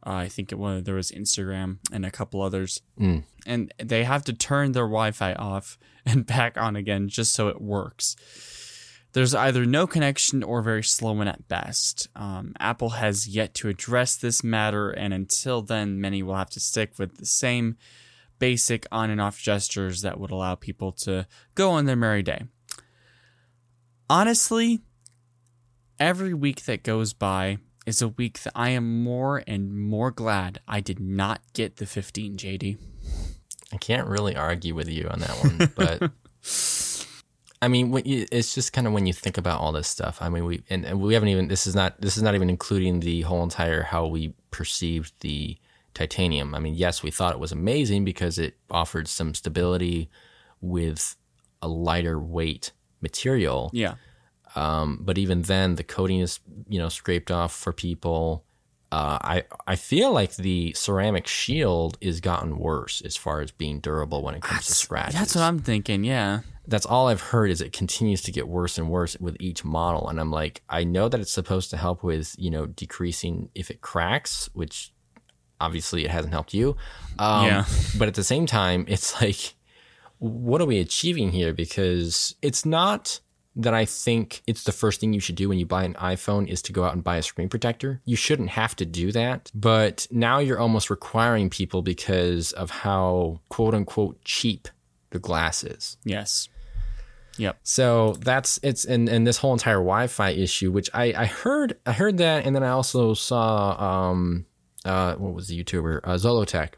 [0.10, 3.24] uh, I think it was there was Instagram and a couple others, Mm.
[3.46, 7.62] and they have to turn their Wi-Fi off and back on again just so it
[7.62, 8.16] works.
[9.14, 12.08] There's either no connection or very slow one at best.
[12.16, 16.60] Um, Apple has yet to address this matter, and until then, many will have to
[16.60, 17.76] stick with the same
[18.38, 22.44] basic on and off gestures that would allow people to go on their merry day.
[24.10, 24.80] Honestly,
[26.00, 27.58] every week that goes by
[27.90, 31.86] is a week that I am more and more glad I did not get the
[31.86, 32.78] 15, JD.
[33.74, 36.12] I can't really argue with you on that one, but
[37.62, 40.22] I mean, when you, it's just kind of when you think about all this stuff.
[40.22, 42.50] I mean, we and, and we haven't even this is not this is not even
[42.50, 45.58] including the whole entire how we perceived the
[45.94, 46.56] titanium.
[46.56, 50.10] I mean, yes, we thought it was amazing because it offered some stability
[50.62, 51.16] with
[51.62, 52.72] a lighter weight
[53.02, 53.70] material.
[53.74, 53.96] Yeah.
[54.60, 58.44] Um, but even then, the coating is you know scraped off for people.
[58.92, 63.80] Uh, I I feel like the ceramic shield is gotten worse as far as being
[63.80, 65.16] durable when it comes to scratches.
[65.16, 66.04] That's what I'm thinking.
[66.04, 66.42] Yeah.
[66.68, 70.08] That's all I've heard is it continues to get worse and worse with each model,
[70.10, 73.72] and I'm like, I know that it's supposed to help with you know decreasing if
[73.72, 74.92] it cracks, which
[75.62, 76.76] obviously it hasn't helped you.
[77.18, 77.66] Um, Yeah.
[77.98, 79.56] But at the same time, it's like,
[80.20, 81.54] what are we achieving here?
[81.54, 83.20] Because it's not
[83.56, 86.48] that I think it's the first thing you should do when you buy an iPhone
[86.48, 88.02] is to go out and buy a screen protector.
[88.06, 89.52] You shouldn't have to do that.
[89.54, 94.68] But now you're almost requiring people because of how quote unquote cheap
[95.10, 95.98] the glass is.
[96.04, 96.48] Yes.
[97.38, 97.60] Yep.
[97.64, 101.94] So that's it's and and this whole entire Wi-Fi issue, which I I heard I
[101.94, 104.46] heard that, and then I also saw um
[104.86, 106.74] uh what was the YouTuber uh, Zollotech.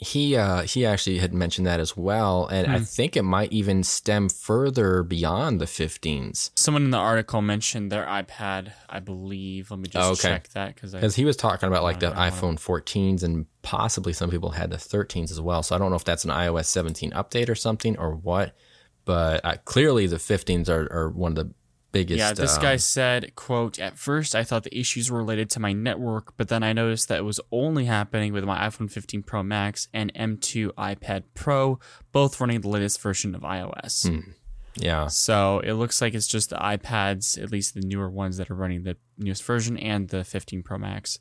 [0.00, 3.82] He uh he actually had mentioned that as well, and I think it might even
[3.82, 9.72] stem further beyond the 15s Someone in the article mentioned their iPad, I believe.
[9.72, 10.28] Let me just Oh, okay.
[10.34, 12.48] check that because he was talking about like the I don't know.
[12.48, 15.64] iPhone 14s and possibly some people had the 13s as well.
[15.64, 18.54] So I don't know if that's an iOS 17 update or something or what,
[19.04, 21.52] but uh, clearly the 15s are, are one of the
[21.98, 22.18] biggest.
[22.18, 25.60] Yeah, this um, guy said, quote, At first I thought the issues were related to
[25.60, 29.22] my network, but then I noticed that it was only happening with my iPhone 15
[29.22, 31.78] Pro Max and M2 iPad Pro,
[32.12, 34.08] both running the latest version of iOS.
[34.08, 34.30] Hmm.
[34.76, 35.08] Yeah.
[35.08, 38.54] So it looks like it's just the iPads, at least the newer ones that are
[38.54, 41.18] running the newest version, and the 15 Pro Max.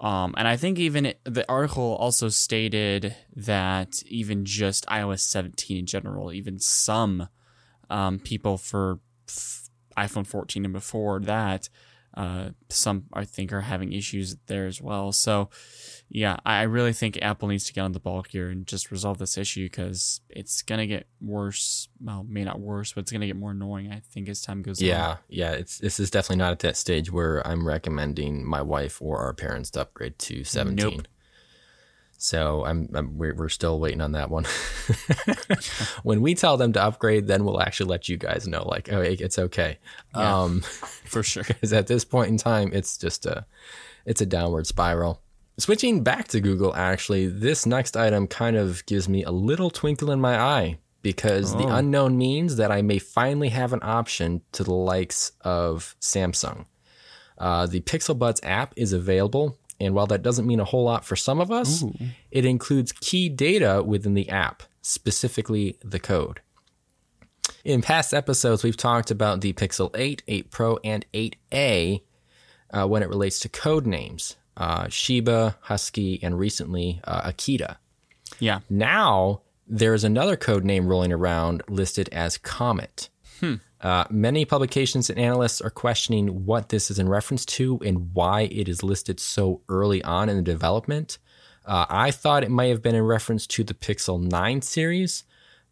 [0.00, 5.78] Um, and I think even it, the article also stated that even just iOS 17
[5.78, 7.28] in general, even some
[7.88, 9.65] um, people for f-
[9.96, 11.68] iPhone 14 and before that,
[12.16, 15.12] uh, some I think are having issues there as well.
[15.12, 15.50] So,
[16.08, 19.18] yeah, I really think Apple needs to get on the ball here and just resolve
[19.18, 21.88] this issue because it's gonna get worse.
[22.00, 23.92] Well, may not worse, but it's gonna get more annoying.
[23.92, 24.88] I think as time goes on.
[24.88, 25.52] Yeah, yeah.
[25.52, 29.34] It's this is definitely not at that stage where I'm recommending my wife or our
[29.34, 30.76] parents to upgrade to 17.
[30.96, 31.06] Nope.
[32.18, 34.44] So I'm, I'm we're, we're still waiting on that one.
[36.02, 39.00] when we tell them to upgrade, then we'll actually let you guys know, like, oh,
[39.00, 39.78] it- it's okay.
[40.14, 40.42] Yeah.
[40.42, 40.60] Um,
[41.04, 41.42] for sure.
[41.46, 43.46] because at this point in time, it's just a
[44.04, 45.20] it's a downward spiral.
[45.58, 50.10] Switching back to Google, actually, this next item kind of gives me a little twinkle
[50.10, 51.76] in my eye because the Oh.
[51.76, 56.66] unknown means that I may finally have an option to the likes of Samsung.
[57.38, 61.04] Uh, the Pixel Buds app is available, and while that doesn't mean a whole lot
[61.04, 61.82] for some of us,
[62.30, 66.40] it includes key data within the app, specifically the code.
[67.64, 72.02] In past episodes, we've talked about the Pixel 8, 8 Pro, and 8A
[72.70, 77.76] uh, when it relates to code names uh, Shiba, Husky, and recently uh, Akita.
[78.38, 78.60] Yeah.
[78.70, 83.08] Now, there's another code name rolling around listed as Comet.
[83.86, 88.40] Uh, many publications and analysts are questioning what this is in reference to and why
[88.50, 91.18] it is listed so early on in the development.
[91.64, 95.22] Uh, I thought it might have been in reference to the Pixel 9 series,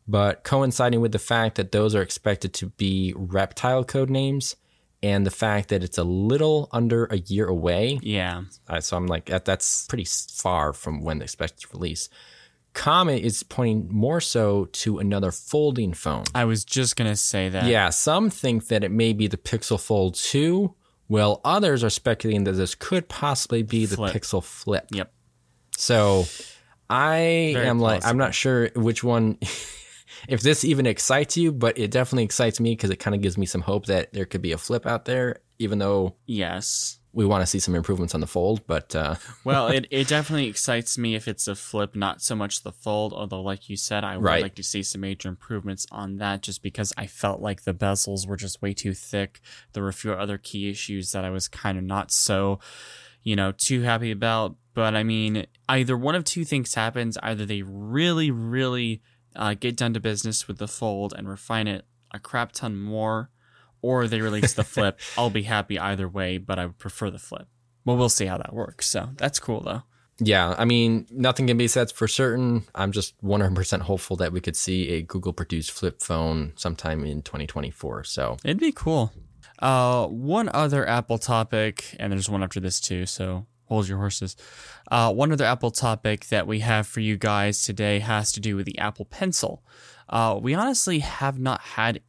[0.07, 4.55] but coinciding with the fact that those are expected to be reptile code names
[5.03, 7.99] and the fact that it's a little under a year away.
[8.01, 8.43] Yeah.
[8.69, 12.09] Uh, so I'm like, that, that's pretty far from when they expect to release.
[12.75, 16.25] Comet is pointing more so to another folding phone.
[16.35, 17.67] I was just going to say that.
[17.67, 20.75] Yeah, some think that it may be the Pixel Fold 2,
[21.07, 24.87] while others are speculating that this could possibly be the Pixel Flip.
[24.91, 25.13] Yep.
[25.77, 26.25] So
[26.91, 29.39] I Very am like, I'm not sure which one,
[30.29, 33.39] if this even excites you, but it definitely excites me because it kind of gives
[33.39, 36.99] me some hope that there could be a flip out there, even though Yes.
[37.15, 38.67] We want to see some improvements on the Fold.
[38.67, 42.63] But uh, Well, it, it definitely excites me if it's a flip, not so much
[42.63, 43.13] the fold.
[43.13, 44.43] Although, like you said, I would Right.
[44.43, 48.27] like to see some major improvements on that just because I felt like the bezels
[48.27, 49.41] were just way too thick.
[49.73, 52.59] There were a few other key issues that I was kind of not so,
[53.23, 54.57] you know, too happy about.
[54.75, 57.17] But I mean, either one of two things happens.
[57.23, 59.03] Either they really, really
[59.37, 63.31] uh, get down to business with the fold and refine it a crap ton more,
[63.85, 64.99] or they release the flip.
[65.19, 67.47] I'll be happy either way, but I would prefer the flip.
[67.85, 68.87] Well, we'll see how that works.
[68.87, 69.83] So that's cool, though.
[70.19, 72.65] yeah, I mean, nothing can be said for certain.
[72.75, 77.21] I'm just 100% hopeful that we could see a Google produced flip phone sometime in
[77.23, 78.05] 2024.
[78.05, 79.13] So It'd be cool.
[79.59, 84.37] Uh, one other Apple topic, and there's one after this too, so hold your horses.
[84.91, 88.57] Uh, one other Apple topic that we have for you guys today has to do
[88.57, 89.63] with the Apple Pencil.
[90.09, 92.01] Uh, we honestly have not had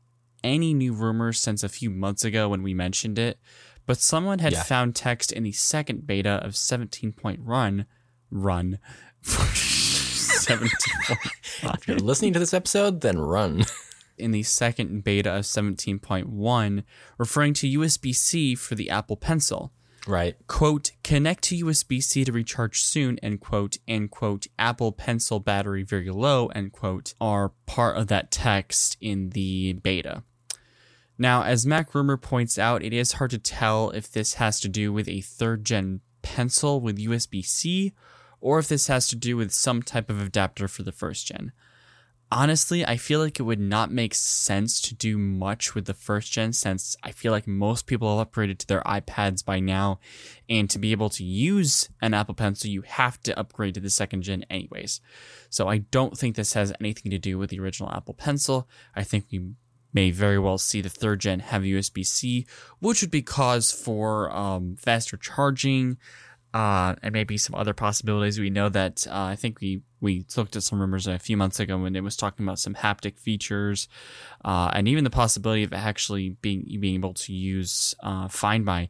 [0.45, 3.39] any new rumors since a few months ago when we mentioned it,
[3.85, 4.63] but someone had Yeah.
[4.63, 7.85] found text in the second beta of 17 point run
[8.31, 8.79] run
[9.23, 10.69] 17
[11.63, 13.63] if you're listening to this episode, then run.
[14.17, 16.83] in the second beta of 17.1
[17.17, 19.71] referring to USB-C for the Apple Pencil.
[20.07, 20.35] right.
[20.47, 26.09] Quote, connect to USB-C to recharge soon, end quote, and quote, Apple Pencil battery very
[26.09, 30.23] low, end quote, are part of that text in the beta.
[31.17, 34.67] Now, as Mac Rumor points out, it is hard to tell if this has to
[34.67, 37.93] do with a third gen pencil with USB C
[38.41, 41.51] or if this has to do with some type of adapter for the first gen.
[42.31, 46.31] Honestly, I feel like it would not make sense to do much with the first
[46.31, 49.99] gen since I feel like most people have upgraded to their iPads by now.
[50.49, 53.91] And to be able to use an Apple Pencil, you have to upgrade to the
[53.91, 55.01] second gen anyways.
[55.49, 58.67] So I don't think this has anything to do with the original Apple Pencil.
[58.95, 59.53] I think we
[59.95, 62.45] may very well see the third gen have USB C,
[62.79, 65.97] which would be cause for um, faster charging.
[66.53, 68.39] Uh, and maybe some other possibilities.
[68.39, 71.59] We know that uh, I think we we looked at some rumors a few months
[71.59, 73.89] ago when it was talking about some haptic features,
[74.45, 78.87] uh, and even the possibility of actually being being able to use uh, Find My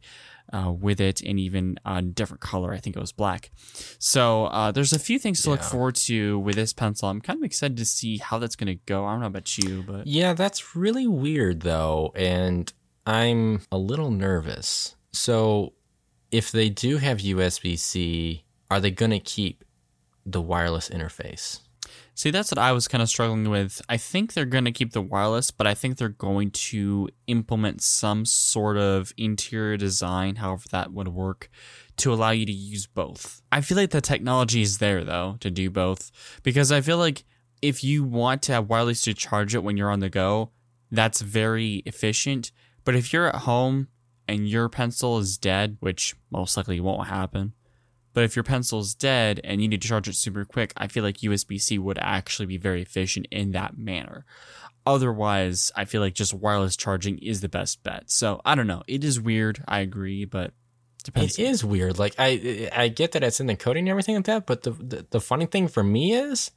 [0.52, 2.72] uh, with it in even a different color.
[2.72, 3.50] I think it was black.
[3.98, 7.08] So uh, there's a few things to look forward to with this pencil.
[7.08, 9.04] I'm kind of excited to see how that's going to go.
[9.04, 12.72] I don't know about you, but Yeah, that's really weird though, and
[13.06, 14.96] I'm a little nervous.
[15.12, 15.72] So,
[16.30, 19.64] if they do have USB C, are they going to keep
[20.26, 21.60] the wireless interface?
[22.16, 23.82] See, that's what I was kind of struggling with.
[23.90, 27.82] I think they're going to keep the wireless, but I think they're going to implement
[27.82, 31.50] some sort of interior design, however that would work,
[31.98, 33.42] to allow you to use both.
[33.52, 36.10] I feel like the technology is there, though, to do both,
[36.42, 37.24] because I feel like
[37.60, 40.52] if you want to have wireless to charge it when you're on the go,
[40.90, 42.50] that's very efficient.
[42.84, 43.88] But if you're at home
[44.26, 47.52] and your pencil is dead, which most likely won't happen,
[48.16, 51.04] but if your pencil's dead and you need to charge it super quick, I feel
[51.04, 54.24] like USB C would actually be very efficient in that manner.
[54.86, 58.04] Otherwise, I feel like just wireless charging is the best bet.
[58.10, 58.82] So I don't know.
[58.86, 59.62] It is weird.
[59.68, 60.54] I agree, but
[61.04, 61.38] depends.
[61.38, 61.98] It is weird.
[61.98, 64.70] Like I I get that it's in the coding and everything like that, but the
[64.70, 66.52] the, the funny thing for me is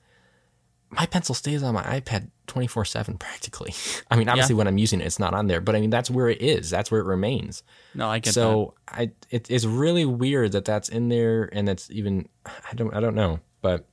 [0.92, 3.74] my pencil stays on my iPad 24/7 practically.
[4.12, 6.10] I mean, obviously when I'm using it it's not on there, but I mean that's
[6.10, 6.70] where it is.
[6.70, 7.64] That's where it remains.
[7.94, 8.34] No, I get that.
[8.34, 12.94] so I it, it's really weird that that's in there and that's even I don't
[12.94, 13.88] I don't know, but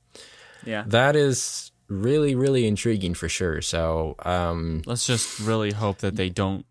[0.64, 0.84] Yeah.
[0.86, 3.60] that is really really intriguing for sure.
[3.60, 6.64] So um Let's just really hope that they don't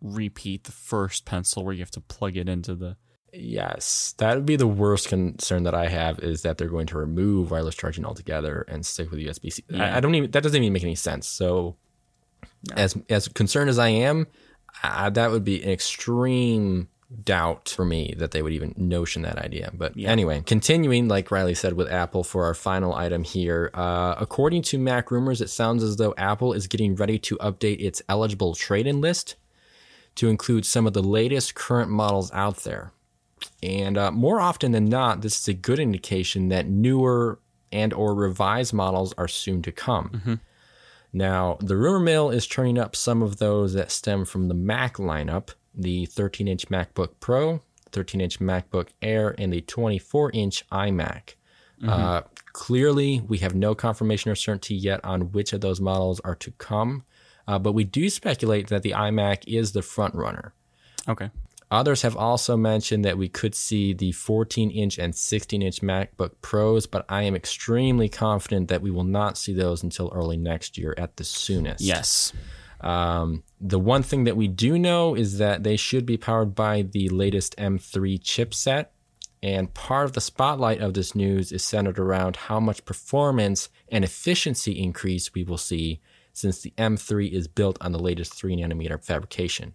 [0.00, 2.96] repeat the first pencil where you have to plug it into the.
[3.36, 6.98] Yes, that would be the worst concern that I have is that they're going to
[6.98, 9.64] remove wireless charging altogether and stick with USB C.
[9.68, 9.84] Yeah.
[9.94, 11.26] I, I don't even that doesn't even make any sense.
[11.28, 11.76] So
[12.74, 14.26] as as concerned as I am,
[14.82, 16.88] uh, that would be an extreme
[17.22, 19.70] doubt for me that they would even notion that idea.
[19.72, 20.10] But Yeah.
[20.10, 24.78] anyway, continuing, like Riley said with Apple for our final item here, uh, according to
[24.78, 28.88] Mac rumors, it sounds as though Apple is getting ready to update its eligible trade
[28.88, 29.36] in list
[30.16, 32.90] to include some of the latest current models out there.
[33.62, 37.38] And uh, more often than not, this is a good indication that newer
[37.72, 40.10] and or revised models are soon to come.
[41.12, 44.96] Now, the rumor mill is turning up some of those that stem from the Mac
[44.96, 51.34] lineup, the 13-inch MacBook Pro, 13-inch MacBook Air, and the 24-inch iMac.
[51.86, 56.34] Uh, clearly, we have no confirmation or certainty yet on which of those models are
[56.34, 57.04] to come,
[57.46, 60.52] uh, but we do speculate that the iMac is the front runner.
[61.08, 61.30] Okay.
[61.70, 66.32] Others have also mentioned that we could see the 14 inch and 16 inch MacBook
[66.40, 70.78] Pros, but I am extremely confident that we will not see those until early next
[70.78, 71.82] year at the soonest.
[71.82, 72.32] Yes.
[72.80, 76.82] Um, the one thing that we do know is that they should be powered by
[76.82, 78.86] the latest M3 chipset.
[79.42, 84.04] And part of the spotlight of this news is centered around how much performance and
[84.04, 86.00] efficiency increase we will see
[86.32, 89.74] since the M3 is built on the latest 3 nanometer fabrication,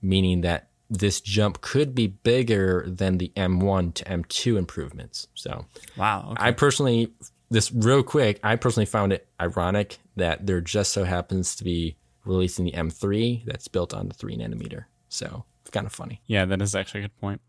[0.00, 5.26] meaning that this jump could be bigger than the M1 to M2 improvements.
[5.34, 5.64] So,
[5.96, 6.28] Wow.
[6.32, 6.48] Okay.
[6.48, 7.12] I personally,
[7.50, 11.96] this real quick, I personally found it ironic that there just so happens to be
[12.24, 14.84] releasing the M3 that's built on the 3 nanometer.
[15.08, 16.20] So, it's kind of funny.
[16.26, 17.40] Yeah, that is actually a good point.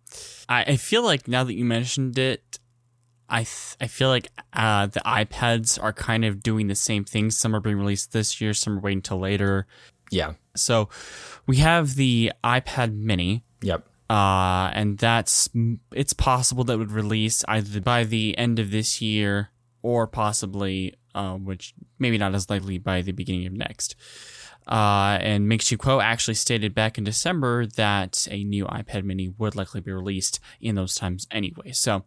[0.47, 2.59] I, I feel like now that you mentioned it,
[3.29, 7.31] I th- I feel like uh, the iPads are kind of doing the same thing.
[7.31, 9.65] Some are being released this year, some are waiting till later.
[10.13, 10.33] Yeah.
[10.55, 10.89] So
[11.47, 13.87] we have the iPad Mini, Yep.
[14.09, 15.49] uh, and that's
[15.91, 19.49] it's possible that would release either by the end of this year
[19.81, 23.95] or possibly, uh, which maybe not as likely by the beginning of next.
[24.65, 29.55] Uh, and Ming-Chi Kuo actually stated back in December that a new iPad Mini would
[29.55, 31.71] likely be released in those times anyway.
[31.71, 32.05] So.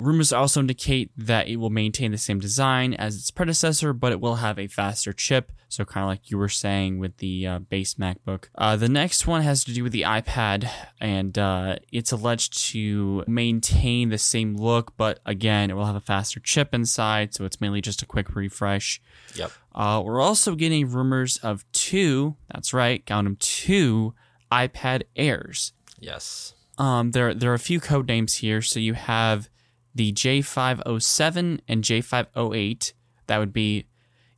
[0.00, 4.20] Rumors also indicate that it will maintain the same design as its predecessor, but it
[4.20, 5.52] will have a faster chip.
[5.68, 8.44] So, kind of like you were saying with the uh, base MacBook.
[8.54, 13.24] Uh, the next one has to do with the iPad, and uh, it's alleged to
[13.26, 17.34] maintain the same look, but again, it will have a faster chip inside.
[17.34, 19.00] So, it's mainly just a quick refresh.
[19.34, 19.50] Yep.
[19.74, 24.14] Uh, we're also getting rumors of two, that's right, count them, two
[24.52, 25.72] iPad Airs.
[25.98, 26.54] Yes.
[26.78, 28.62] Um, there, there are a few code names here.
[28.62, 29.48] So you have
[29.94, 32.92] the J507 and J508.
[33.26, 33.86] That would be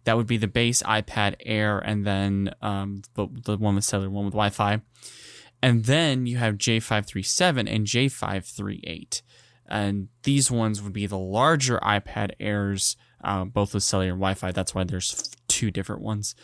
[0.05, 4.11] that would be the base iPad Air, and then um, the the one with cellular,
[4.11, 4.81] one with Wi-Fi,
[5.63, 9.23] and then you have J537 and J538,
[9.67, 14.53] and these ones would be the larger iPad Airs, uh, both with cellular and Wi-Fi.
[14.53, 16.35] That's why there's two different ones.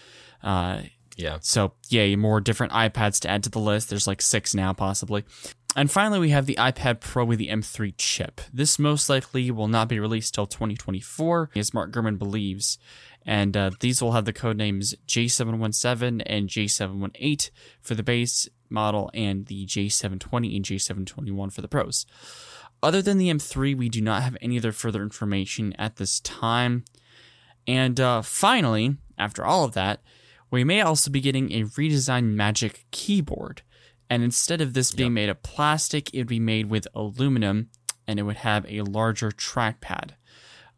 [0.42, 0.82] Uh,
[1.16, 1.38] Yeah.
[1.40, 3.90] so, yeah, more different iPads to add to the list.
[3.90, 5.24] There's like six now, possibly.
[5.74, 8.42] And finally, we have the iPad Pro with the M3 chip.
[8.52, 12.78] This most likely will not be released till 2024, as Mark Gurman believes.
[13.24, 19.10] And uh, these will have the code names J717 and J718 for the base model,
[19.14, 22.04] and the J720 and J721 for the pros.
[22.82, 26.84] Other than the M3, we do not have any other further information at this time.
[27.66, 30.00] And uh, finally, after all of that,
[30.50, 33.62] we may also be getting a redesigned Magic keyboard.
[34.12, 37.70] And instead of this being made of plastic, it would be made with aluminum
[38.06, 40.10] and it would have a larger trackpad.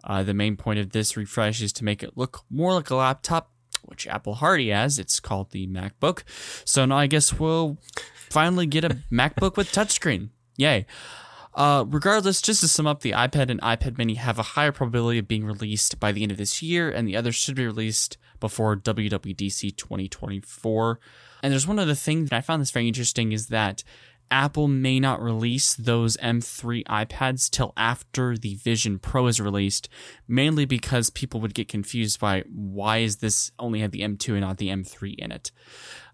[0.05, 2.94] Uh, the main point of this refresh is to make it look more like a
[2.94, 3.51] laptop,
[3.83, 5.01] which Apple already has.
[5.01, 6.23] It's called the MacBook.
[6.64, 7.79] So now I guess we'll
[8.31, 10.29] finally get a MacBook with touchscreen.
[10.57, 10.87] Yay.
[11.55, 15.18] Uh, regardless, just to sum up, the iPad and iPad Mini have a higher probability
[15.18, 18.16] of being released by the end of this year, and the others should be released
[18.38, 21.01] before WWDC 2024.
[21.44, 23.85] And there's one other thing that I found this very interesting is that
[24.30, 29.90] Apple may not release those M3 iPads till after the Vision Pro is released,
[30.26, 34.40] mainly because people would get confused by why is this only had the M2 and
[34.40, 35.52] not the M3 in it.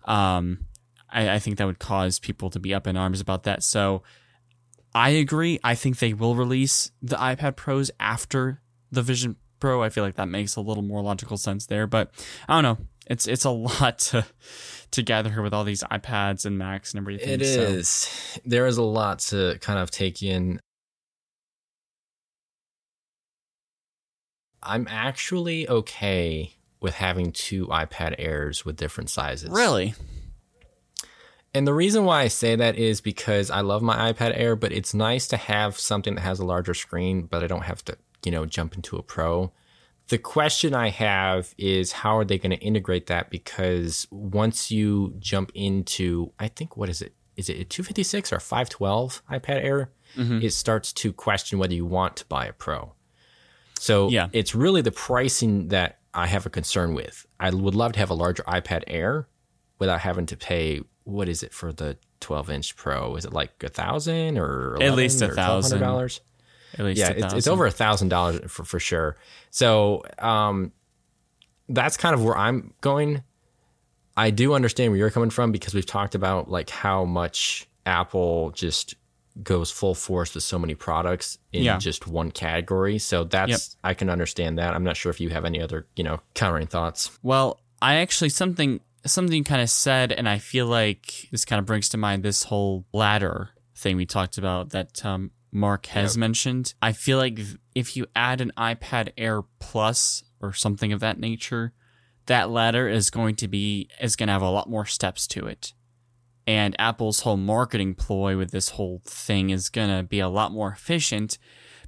[0.04, 0.66] Um,
[1.08, 3.62] I, I think that would cause people to be up in arms about that.
[3.62, 4.02] So
[4.92, 5.60] I agree.
[5.62, 9.80] I think they will release the iPad Pros after the Vision Pro.
[9.80, 12.10] I feel like that makes a little more logical sense there, but
[12.48, 12.84] I don't know.
[13.10, 14.24] It's it's a lot to
[14.92, 17.40] to gather here with all these iPads and Macs and everything.
[17.40, 18.40] It so- is.
[18.46, 20.60] There is a lot to kind of take in.
[24.62, 29.50] I'm actually okay with having two iPad Airs with different sizes.
[29.50, 29.94] Really?
[31.52, 34.70] And the reason why I say that is because I love my iPad Air, but
[34.70, 37.96] it's nice to have something that has a larger screen, but I don't have to,
[38.24, 39.50] you know, jump into a Pro.
[40.10, 43.30] The question I have is how are they going to integrate that?
[43.30, 47.14] Because once you jump into, I think, what is it?
[47.36, 49.90] Is it a 256 or 512 iPad Air?
[50.16, 50.40] Mm-hmm.
[50.42, 52.92] It starts to question whether you want to buy a Pro.
[53.78, 54.28] So Yeah.
[54.32, 57.24] it's really the pricing that I have a concern with.
[57.38, 59.28] I would love to have a larger iPad Air
[59.78, 63.16] without having to pay what is it for the 12 inch Pro?
[63.16, 65.80] Is it like a thousand or At least a $1,100 thousand.
[65.80, 66.20] dollars?
[66.78, 69.16] At least Yeah, it's, it's over a thousand dollars for for sure.
[69.50, 70.72] So um,
[71.68, 73.22] that's kind of where I'm going.
[74.16, 78.50] I do understand where you're coming from because we've talked about like how much Apple
[78.50, 78.94] just
[79.42, 81.78] goes full force with so many products in Yeah.
[81.78, 82.98] just one category.
[82.98, 83.60] So that's Yep.
[83.84, 84.74] I can understand that.
[84.74, 87.10] I'm not sure if you have any other you know countering thoughts.
[87.22, 91.64] Well, I actually something something kind of said, and I feel like this kind of
[91.66, 96.74] brings to mind this whole ladder thing we talked about that um, Mark has mentioned.
[96.80, 101.18] I feel like if- if you add an iPad Air Plus or something of that
[101.18, 101.72] nature,
[102.26, 105.46] that ladder is going to be is going to have a lot more steps to
[105.46, 105.72] it.
[106.46, 110.52] And Apple's whole marketing ploy with this whole thing is going to be a lot
[110.52, 111.38] more efficient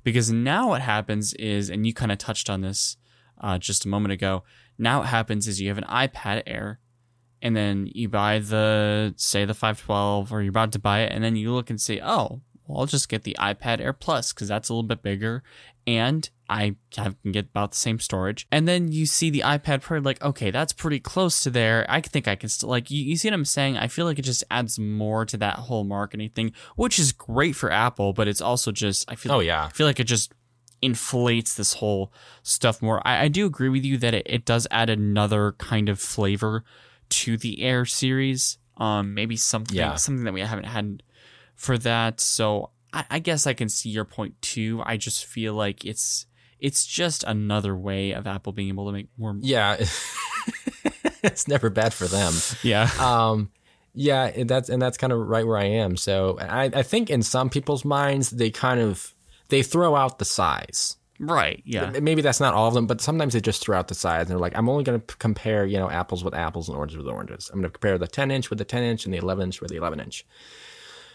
[0.04, 2.96] because now what happens is, and you kind of touched on this
[3.40, 4.44] uh, just a moment ago,
[4.78, 6.78] now what happens is you have an iPad Air,
[7.40, 11.22] and then you buy the say the 512, or you're about to buy it, and
[11.24, 14.48] then you look and say, oh, well, I'll just get the iPad Air Plus because
[14.48, 15.42] that's a little bit bigger,
[15.86, 18.46] and I can get about the same storage.
[18.52, 21.86] And then you see the iPad Pro, like, okay, that's pretty close to there.
[21.88, 23.78] I think I can still like you, you see what I'm saying.
[23.78, 27.56] I feel like it just adds more to that whole marketing thing, which is great
[27.56, 30.32] for Apple, but it's also just I feel Oh yeah, I feel like it just
[30.82, 33.00] inflates this whole stuff more.
[33.06, 36.64] I, I do agree with you that it, it does add another kind of flavor
[37.10, 38.58] to the Air series.
[38.76, 39.94] Um, maybe something Yeah.
[39.96, 41.02] something that we haven't had
[41.55, 42.20] for that.
[42.20, 44.82] So I, I guess I can see your point too.
[44.84, 46.26] I just feel like it's
[46.59, 49.36] it's just another way of Apple being able to make more.
[49.40, 49.76] yeah.
[51.22, 52.32] it's never bad for them.
[52.62, 53.50] Yeah, um
[53.94, 57.11] yeah and that's and that's kind of right where i am so I, I think
[57.11, 59.14] in some people's minds they kind of
[59.48, 61.62] they throw out the size right.
[61.64, 64.22] Yeah, maybe that's not all of them but sometimes they just throw out the size
[64.22, 66.96] and they're like i'm only going to compare you know apples with apples and oranges
[66.96, 69.18] with oranges i'm going to compare the 10 inch with the 10 inch and the
[69.18, 70.26] 11 inch with the 11 inch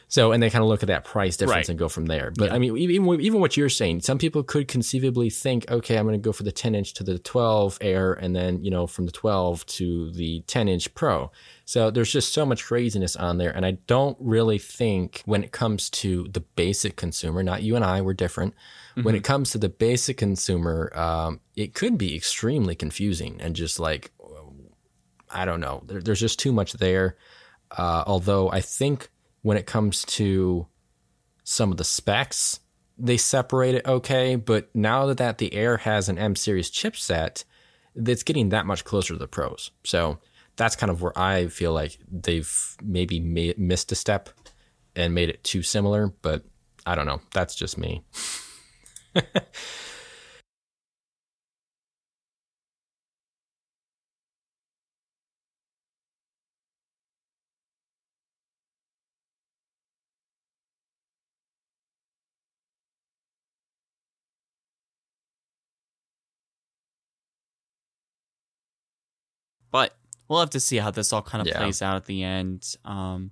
[0.09, 1.69] so and they kind of look at that price difference Right.
[1.69, 2.31] and go from there.
[2.35, 6.05] But i mean even even what you're saying some people could conceivably think okay i'm
[6.05, 8.87] going to go for the 10 inch to the 12 air and then you know
[8.87, 11.29] from the 12 to the 10 inch pro.
[11.65, 15.51] So there's just so much craziness on there and i don't really think when it
[15.51, 18.53] comes to the basic consumer not you and i we're different
[19.03, 23.79] when it comes to the basic consumer um, it could be extremely confusing and just
[23.79, 24.11] like
[25.29, 25.83] i don't know.
[25.85, 27.17] There, there's just too much there.
[27.69, 29.09] Uh, although i think
[29.41, 30.67] when it comes to
[31.43, 32.59] some of the specs,
[32.97, 34.35] they separate it okay.
[34.35, 37.43] But now that, the Air has an M series chipset,
[37.95, 39.71] it's getting that much closer to the pros.
[39.83, 40.19] So
[40.55, 44.29] that's kind of where I feel like they've maybe made, missed a step
[44.95, 46.07] and made it too similar.
[46.21, 46.43] But
[46.85, 47.21] I don't know.
[47.33, 48.03] That's just me.
[69.71, 69.95] but
[70.27, 71.57] we'll have to see how this all kind of Yeah.
[71.57, 72.75] plays out at the end.
[72.85, 73.31] Um,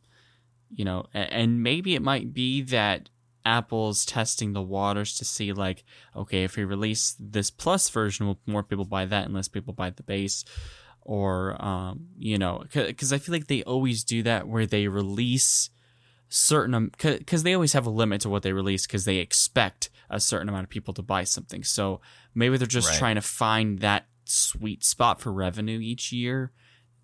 [0.69, 3.09] you know, and maybe it might be that
[3.45, 5.83] Apple's testing the waters to see, like,
[6.15, 9.73] okay, if we release this plus version, will more people buy that and less people
[9.73, 10.43] buy the base?
[11.01, 15.69] Or, um, you know, because I feel like they always do that where they release
[16.27, 20.19] certain because they always have a limit to what they release because they expect a
[20.19, 21.63] certain amount of people to buy something.
[21.63, 22.01] So
[22.33, 22.97] maybe they're just Right.
[22.97, 26.51] trying to find that sweet spot for revenue each year,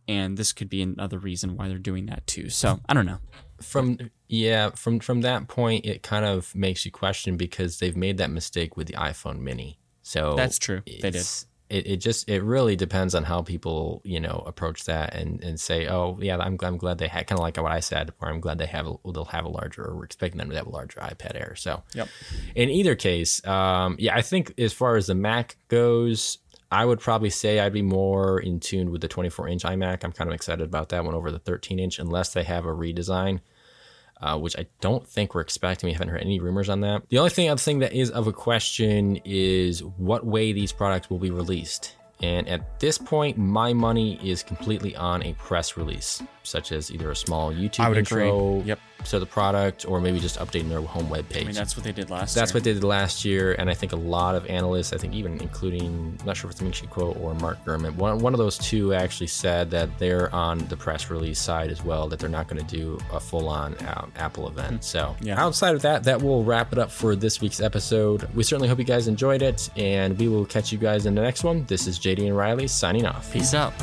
[0.08, 2.50] and this could be another reason why they're doing that too.
[2.50, 3.20] So I don't know.
[3.62, 3.98] From
[4.28, 8.32] yeah, from from that point, it kind of makes you question because they've made that
[8.32, 9.78] mistake with the iPhone Mini.
[10.02, 10.82] So That's true.
[10.86, 11.26] They did.
[11.70, 15.58] It, it just it really depends on how people you know approach that and, and
[15.58, 18.30] say oh yeah I'm, I'm glad they had kind of like what I said where
[18.30, 20.68] I'm glad they have a, they'll have a larger or we're expecting them to have
[20.68, 22.10] a larger iPad Air so Yep.
[22.56, 26.40] in either case um, yeah I think as far as the Mac goes
[26.72, 30.12] I would probably say I'd be more in tune with the 24 inch iMac I'm
[30.12, 33.42] kind of excited about that one over the 13 inch unless they have a redesign
[34.22, 35.88] uh, which I don't think we're expecting.
[35.88, 37.10] We haven't heard any rumors on that.
[37.10, 41.10] The only thing other thing that is of a question is what way these products
[41.10, 41.96] will be released.
[42.22, 47.10] And at this point, my money is completely on a press release, such as either
[47.10, 48.68] a small YouTube I would intro agree.
[48.68, 48.80] Yep.
[49.06, 51.44] To the product, or maybe just updating their home web page.
[51.44, 52.34] I mean, that's what they did last.
[52.36, 52.58] That's year.
[52.58, 55.40] what they did last year, and I think a lot of analysts, I think even
[55.42, 58.58] including, I'm not sure if it's Ming-Chi Kuo or Mark Gurman, one, one of those
[58.58, 62.48] two actually said that they're on the press release side as well, that they're not
[62.48, 64.84] going to do a full-on um, Apple event.
[64.84, 65.42] So Yeah.
[65.44, 68.28] outside of that, that will wrap it up for this week's episode.
[68.36, 71.22] We certainly hope you guys enjoyed it, and we will catch you guys in the
[71.22, 71.66] next one.
[71.66, 73.32] This is JD and Riley signing off.
[73.32, 73.74] Peace out.